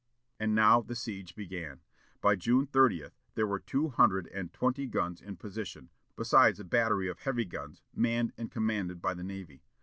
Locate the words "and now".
0.39-0.81